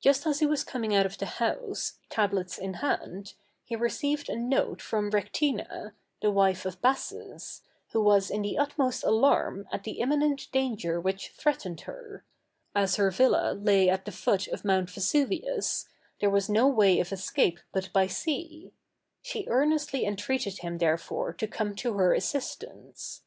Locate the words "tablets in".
2.10-2.74